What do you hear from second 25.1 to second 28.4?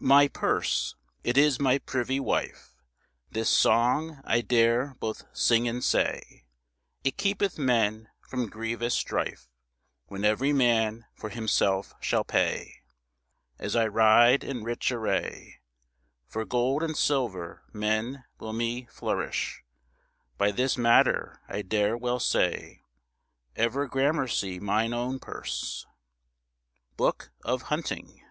purse. BOOK OF HUNTING.